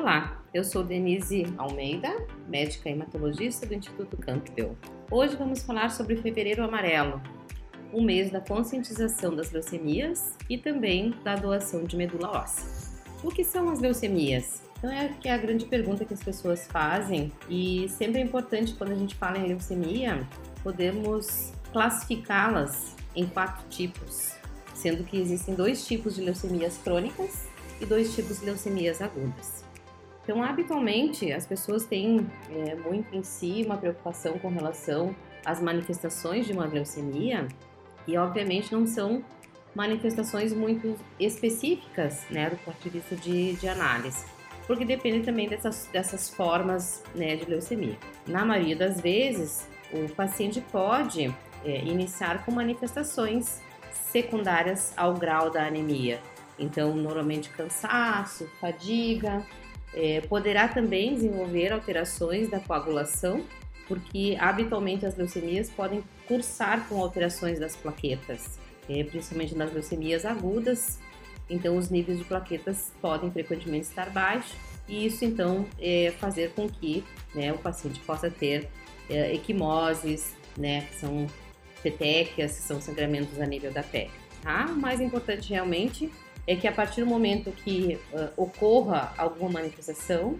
Olá, 0.00 0.42
eu 0.54 0.64
sou 0.64 0.82
Denise 0.82 1.44
Almeida, 1.58 2.08
médica 2.48 2.88
hematologista 2.88 3.66
do 3.66 3.74
Instituto 3.74 4.16
Campbell. 4.16 4.74
Hoje 5.10 5.36
vamos 5.36 5.62
falar 5.62 5.90
sobre 5.90 6.16
Fevereiro 6.16 6.64
Amarelo, 6.64 7.20
o 7.92 8.00
mês 8.00 8.30
da 8.30 8.40
conscientização 8.40 9.36
das 9.36 9.52
leucemias 9.52 10.38
e 10.48 10.56
também 10.56 11.14
da 11.22 11.36
doação 11.36 11.84
de 11.84 11.98
medula 11.98 12.30
óssea. 12.30 12.64
O 13.22 13.28
que 13.28 13.44
são 13.44 13.68
as 13.68 13.78
leucemias? 13.78 14.62
Então 14.78 14.90
é 14.90 15.08
que 15.08 15.28
é 15.28 15.34
a 15.34 15.36
grande 15.36 15.66
pergunta 15.66 16.06
que 16.06 16.14
as 16.14 16.24
pessoas 16.24 16.66
fazem 16.66 17.30
e 17.46 17.86
sempre 17.90 18.22
é 18.22 18.24
importante 18.24 18.72
quando 18.72 18.92
a 18.92 18.96
gente 18.96 19.14
fala 19.16 19.36
em 19.36 19.48
leucemia, 19.48 20.26
podemos 20.62 21.52
classificá-las 21.74 22.96
em 23.14 23.26
quatro 23.26 23.68
tipos, 23.68 24.32
sendo 24.72 25.04
que 25.04 25.18
existem 25.18 25.54
dois 25.54 25.86
tipos 25.86 26.14
de 26.14 26.22
leucemias 26.22 26.78
crônicas 26.78 27.46
e 27.78 27.84
dois 27.84 28.14
tipos 28.14 28.40
de 28.40 28.46
leucemias 28.46 29.02
agudas. 29.02 29.68
Então, 30.30 30.44
habitualmente, 30.44 31.32
as 31.32 31.44
pessoas 31.44 31.84
têm 31.86 32.24
é, 32.50 32.76
muito 32.76 33.12
em 33.16 33.20
si 33.20 33.64
uma 33.66 33.76
preocupação 33.76 34.38
com 34.38 34.48
relação 34.48 35.12
às 35.44 35.60
manifestações 35.60 36.46
de 36.46 36.52
uma 36.52 36.66
leucemia 36.66 37.48
e, 38.06 38.16
obviamente, 38.16 38.72
não 38.72 38.86
são 38.86 39.24
manifestações 39.74 40.52
muito 40.52 40.94
específicas, 41.18 42.26
né, 42.30 42.48
do 42.48 42.56
ponto 42.58 42.80
de 42.80 42.90
vista 42.90 43.16
de, 43.16 43.54
de 43.54 43.68
análise, 43.68 44.24
porque 44.68 44.84
depende 44.84 45.24
também 45.24 45.48
dessas, 45.48 45.88
dessas 45.92 46.30
formas, 46.30 47.02
né, 47.12 47.34
de 47.34 47.46
leucemia. 47.46 47.98
Na 48.24 48.44
maioria 48.44 48.76
das 48.76 49.00
vezes, 49.00 49.68
o 49.92 50.08
paciente 50.14 50.60
pode 50.70 51.34
é, 51.64 51.78
iniciar 51.84 52.44
com 52.44 52.52
manifestações 52.52 53.60
secundárias 53.90 54.94
ao 54.96 55.12
grau 55.12 55.50
da 55.50 55.66
anemia. 55.66 56.20
Então, 56.56 56.94
normalmente 56.94 57.48
cansaço, 57.48 58.48
fadiga, 58.60 59.44
é, 59.94 60.20
poderá 60.22 60.68
também 60.68 61.14
desenvolver 61.14 61.72
alterações 61.72 62.48
da 62.48 62.60
coagulação, 62.60 63.44
porque 63.88 64.36
habitualmente 64.38 65.04
as 65.04 65.16
leucemias 65.16 65.68
podem 65.68 66.02
cursar 66.26 66.88
com 66.88 67.00
alterações 67.00 67.58
das 67.58 67.74
plaquetas, 67.74 68.58
é, 68.88 69.02
principalmente 69.02 69.54
nas 69.54 69.72
leucemias 69.72 70.24
agudas. 70.24 71.00
Então, 71.48 71.76
os 71.76 71.90
níveis 71.90 72.18
de 72.18 72.24
plaquetas 72.24 72.92
podem 73.00 73.30
frequentemente 73.32 73.86
estar 73.86 74.10
baixos, 74.10 74.54
e 74.88 75.06
isso 75.06 75.24
então 75.24 75.66
é 75.80 76.12
fazer 76.18 76.52
com 76.52 76.68
que 76.68 77.04
né, 77.34 77.52
o 77.52 77.58
paciente 77.58 77.98
possa 78.00 78.30
ter 78.30 78.68
é, 79.08 79.34
equimoses, 79.34 80.36
né, 80.56 80.82
que 80.82 80.96
são 80.96 81.26
petequias, 81.82 82.56
que 82.56 82.62
são 82.62 82.80
sangramentos 82.80 83.40
a 83.40 83.46
nível 83.46 83.72
da 83.72 83.82
pele. 83.82 84.10
Tá? 84.42 84.66
O 84.66 84.76
mais 84.76 85.00
importante 85.00 85.50
realmente 85.50 86.10
é 86.50 86.56
que 86.56 86.66
a 86.66 86.72
partir 86.72 87.02
do 87.02 87.06
momento 87.06 87.52
que 87.52 87.96
uh, 88.12 88.28
ocorra 88.36 89.14
alguma 89.16 89.48
manifestação, 89.48 90.36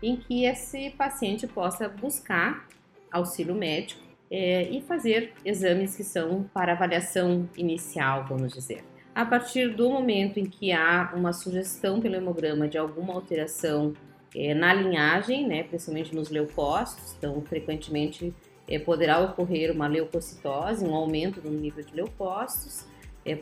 em 0.00 0.14
que 0.14 0.44
esse 0.44 0.90
paciente 0.90 1.48
possa 1.48 1.88
buscar 1.88 2.68
auxílio 3.10 3.56
médico 3.56 4.00
é, 4.30 4.70
e 4.70 4.80
fazer 4.82 5.32
exames 5.44 5.96
que 5.96 6.04
são 6.04 6.48
para 6.54 6.74
avaliação 6.74 7.48
inicial, 7.56 8.24
vamos 8.28 8.52
dizer. 8.52 8.84
A 9.12 9.26
partir 9.26 9.74
do 9.74 9.90
momento 9.90 10.38
em 10.38 10.46
que 10.46 10.70
há 10.70 11.12
uma 11.12 11.32
sugestão 11.32 12.00
pelo 12.00 12.14
hemograma 12.14 12.68
de 12.68 12.78
alguma 12.78 13.12
alteração 13.14 13.94
é, 14.36 14.54
na 14.54 14.72
linhagem, 14.72 15.44
né, 15.44 15.64
principalmente 15.64 16.14
nos 16.14 16.30
leucócitos, 16.30 17.16
então 17.18 17.42
frequentemente 17.42 18.32
é, 18.68 18.78
poderá 18.78 19.18
ocorrer 19.18 19.72
uma 19.72 19.88
leucocitose, 19.88 20.84
um 20.84 20.94
aumento 20.94 21.40
do 21.40 21.50
nível 21.50 21.84
de 21.84 21.92
leucócitos, 21.96 22.86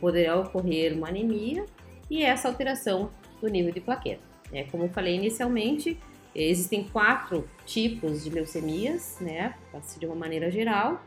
poderá 0.01 0.37
ocorrer 0.37 0.97
uma 0.97 1.11
anemia 1.11 1.65
e 2.11 2.23
essa 2.23 2.49
alteração 2.49 3.11
do 3.41 3.49
nível 3.49 3.73
de 3.73 3.81
plaqueta. 3.81 4.23
É, 4.53 4.65
como 4.65 4.85
eu 4.85 4.89
falei 4.89 5.15
inicialmente, 5.15 5.99
existem 6.35 6.85
quatro 6.85 7.49
tipos 7.65 8.23
de 8.23 8.31
leucemias, 8.31 9.19
né, 9.21 9.55
de 9.99 10.07
uma 10.07 10.15
maneira 10.15 10.51
geral, 10.51 11.03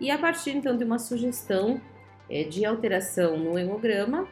e 0.00 0.10
a 0.10 0.18
partir 0.18 0.50
então 0.50 0.76
de 0.76 0.84
uma 0.84 0.98
sugestão 0.98 1.80
é, 2.28 2.44
de 2.44 2.64
alteração 2.64 3.38
no 3.38 3.58
hemograma, 3.58 4.26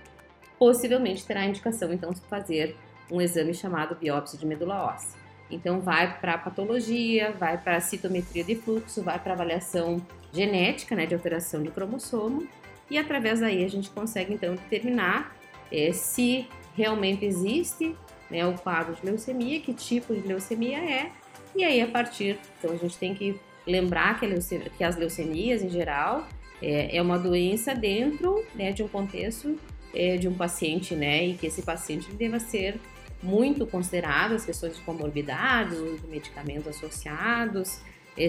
possivelmente 0.58 1.26
terá 1.26 1.44
indicação 1.44 1.92
então 1.92 2.10
de 2.10 2.20
fazer 2.22 2.76
um 3.10 3.20
exame 3.20 3.54
chamado 3.54 3.94
biópsia 3.94 4.38
de 4.38 4.46
medula 4.46 4.82
óssea. 4.84 5.18
Então 5.50 5.80
vai 5.80 6.18
para 6.18 6.36
patologia, 6.36 7.32
vai 7.32 7.56
para 7.56 7.80
citometria 7.80 8.44
de 8.44 8.54
fluxo, 8.54 9.02
vai 9.02 9.18
para 9.18 9.32
avaliação 9.32 10.04
genética, 10.32 10.94
né, 10.94 11.06
de 11.06 11.14
alteração 11.14 11.62
de 11.62 11.70
cromossomo, 11.70 12.46
e 12.90 12.98
através 12.98 13.40
daí 13.40 13.64
a 13.64 13.68
gente 13.68 13.90
consegue 13.90 14.34
então 14.34 14.54
determinar 14.54 15.34
é, 15.72 15.92
se 15.92 16.48
realmente 16.76 17.24
existe 17.24 17.94
né, 18.30 18.46
o 18.46 18.54
quadro 18.54 18.94
de 18.94 19.04
leucemia, 19.04 19.60
que 19.60 19.72
tipo 19.72 20.14
de 20.14 20.26
leucemia 20.26 20.78
é, 20.78 21.10
e 21.56 21.64
aí 21.64 21.80
a 21.80 21.86
partir, 21.86 22.38
então 22.58 22.72
a 22.72 22.76
gente 22.76 22.96
tem 22.96 23.14
que 23.14 23.38
lembrar 23.66 24.18
que, 24.18 24.26
leucemia, 24.26 24.70
que 24.76 24.84
as 24.84 24.96
leucemias 24.96 25.62
em 25.62 25.70
geral 25.70 26.26
é, 26.62 26.96
é 26.96 27.02
uma 27.02 27.18
doença 27.18 27.74
dentro 27.74 28.44
né, 28.54 28.72
de 28.72 28.82
um 28.82 28.88
contexto 28.88 29.58
é, 29.94 30.16
de 30.16 30.28
um 30.28 30.34
paciente, 30.34 30.94
né, 30.94 31.26
e 31.26 31.34
que 31.34 31.46
esse 31.46 31.62
paciente 31.62 32.12
deva 32.12 32.38
ser 32.38 32.78
muito 33.22 33.66
considerado 33.66 34.34
as 34.34 34.44
questões 34.44 34.76
de 34.76 34.82
comorbidades, 34.82 35.78
de 36.00 36.06
medicamentos 36.06 36.68
associados, 36.68 37.80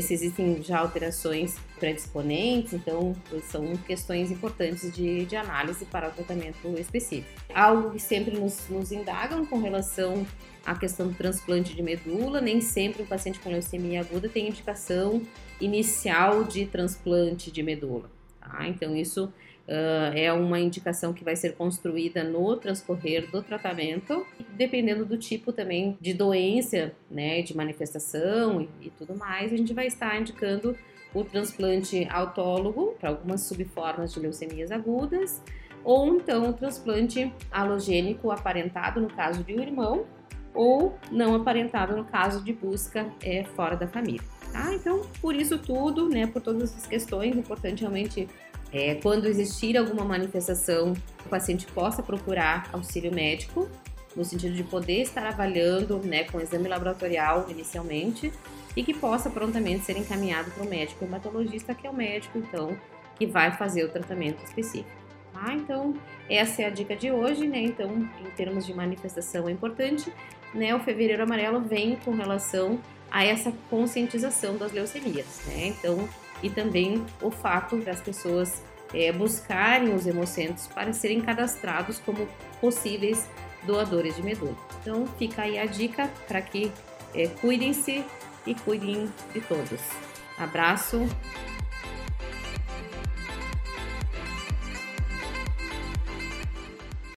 se 0.02 0.14
existem 0.14 0.62
já 0.62 0.80
alterações 0.80 1.58
predisponentes, 1.80 2.74
então 2.74 3.16
são 3.50 3.76
questões 3.88 4.30
importantes 4.30 4.92
de, 4.94 5.26
de 5.26 5.36
análise 5.36 5.86
para 5.86 6.10
o 6.10 6.12
tratamento 6.12 6.68
específico. 6.78 7.30
Algo 7.54 7.92
que 7.92 8.00
sempre 8.00 8.38
nos, 8.38 8.70
nos 8.70 8.92
indagam 8.92 9.46
com 9.46 9.60
relação 9.60 10.26
à 10.66 10.76
questão 10.76 11.08
do 11.08 11.16
transplante 11.16 11.76
de 11.76 11.82
medula, 11.82 12.40
nem 12.40 12.62
sempre 12.62 13.02
o 13.02 13.06
paciente 13.06 13.40
com 13.40 13.50
leucemia 13.50 14.02
aguda 14.02 14.30
tem 14.30 14.50
indicação 14.50 15.22
inicial 15.60 16.44
de 16.44 16.66
transplante 16.66 17.52
de 17.52 17.64
medula. 17.64 18.12
Tá? 18.40 18.68
Então, 18.68 18.96
isso 18.96 19.34
Uh, 19.70 20.18
é 20.18 20.34
uma 20.34 20.60
indicação 20.60 21.14
que 21.14 21.24
vai 21.24 21.36
ser 21.36 21.54
construída 21.54 22.24
no 22.24 22.56
transcorrer 22.56 23.30
do 23.30 23.44
tratamento, 23.44 24.26
dependendo 24.58 25.06
do 25.06 25.16
tipo 25.16 25.54
também 25.54 25.96
de 26.02 26.12
doença, 26.12 26.92
né, 27.10 27.44
de 27.44 27.56
manifestação 27.56 28.62
e, 28.62 28.88
e 28.88 28.90
tudo 28.90 29.16
mais, 29.16 29.54
a 29.54 29.56
gente 29.56 29.72
vai 29.72 29.86
estar 29.86 30.20
indicando 30.20 30.76
o 31.14 31.24
transplante 31.24 32.08
autólogo 32.10 32.96
para 33.00 33.10
algumas 33.10 33.42
subformas 33.42 34.12
de 34.12 34.20
leucemias 34.20 34.72
agudas, 34.72 35.40
ou 35.84 36.16
então 36.16 36.50
o 36.50 36.54
transplante 36.54 37.32
halogênico 37.52 38.32
aparentado 38.32 39.00
no 39.00 39.08
caso 39.08 39.44
de 39.44 39.54
um 39.54 39.60
irmão, 39.60 40.06
ou 40.52 40.98
não 41.12 41.36
aparentado 41.36 41.96
no 41.96 42.06
caso 42.06 42.44
de 42.44 42.54
busca 42.54 43.06
é, 43.22 43.44
fora 43.44 43.76
da 43.76 43.88
família. 43.88 44.22
Tá? 44.52 44.74
Então, 44.74 45.04
por 45.22 45.36
isso 45.36 45.60
tudo, 45.60 46.10
né, 46.10 46.26
por 46.26 46.42
todas 46.42 46.64
essas 46.64 46.88
questões, 46.88 47.36
é 47.36 47.40
importante 47.40 47.82
realmente 47.82 48.28
é, 48.72 48.96
quando 48.96 49.26
existir 49.26 49.78
alguma 49.78 50.04
manifestação, 50.06 50.94
o 51.26 51.30
paciente 51.30 51.66
possa 51.68 52.04
procurar 52.04 52.70
auxílio 52.72 53.14
médico, 53.14 53.70
no 54.16 54.26
sentido 54.26 54.56
de 54.56 54.64
poder 54.64 55.02
estar 55.02 55.26
avaliando 55.26 55.98
né, 56.00 56.24
com 56.26 56.40
exame 56.40 56.68
laboratorial 56.68 57.46
inicialmente 57.50 58.32
e 58.76 58.84
que 58.84 58.94
possa 58.94 59.30
prontamente 59.30 59.86
ser 59.86 59.98
encaminhado 59.98 60.52
para 60.52 60.64
o 60.64 60.70
médico 60.70 61.06
hematologista, 61.06 61.74
que 61.74 61.88
é 61.88 61.90
o 61.90 61.94
médico, 61.94 62.38
então, 62.38 62.78
que 63.18 63.26
vai 63.26 63.52
fazer 63.56 63.84
o 63.84 63.90
tratamento 63.90 64.44
específico. 64.44 64.90
Tá? 65.34 65.54
Então, 65.54 65.96
essa 66.30 66.62
é 66.62 66.66
a 66.66 66.70
dica 66.70 66.96
de 66.96 67.12
hoje, 67.12 67.48
né? 67.48 67.60
Então, 67.60 68.10
em 68.20 68.30
termos 68.36 68.66
de 68.66 68.74
manifestação 68.74 69.48
é 69.48 69.52
importante, 69.52 70.12
né? 70.54 70.74
O 70.76 70.80
fevereiro 70.80 71.24
amarelo 71.24 71.62
vem 71.62 71.96
com 71.98 72.12
relação 72.12 72.80
a 73.12 73.24
essa 73.24 73.52
conscientização 73.70 74.58
das 74.58 74.72
leucemias, 74.72 75.42
né? 75.48 75.68
Então, 75.68 76.10
e 76.42 76.50
também 76.50 77.06
o 77.22 77.30
fato 77.30 77.78
das 77.78 78.02
pessoas 78.02 78.64
é, 78.94 79.12
buscarem 79.12 79.94
os 79.94 80.08
hemocentros 80.08 80.68
para 80.68 80.94
serem 80.94 81.22
cadastrados 81.22 82.00
como 82.00 82.28
possíveis 82.60 83.30
doadores 83.64 84.16
de 84.16 84.24
medula. 84.24 84.56
Então 84.82 85.06
fica 85.18 85.44
aí 85.44 85.60
a 85.60 85.66
dica 85.66 86.10
para 86.28 86.42
que 86.42 86.72
é, 87.14 87.28
cuidem-se 87.28 88.04
e 88.46 88.56
cuidem 88.56 89.12
de 89.34 89.42
todos. 89.42 89.82
Abraço 90.38 91.08